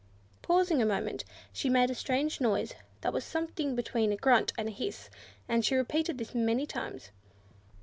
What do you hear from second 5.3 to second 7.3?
and she repeated this many times.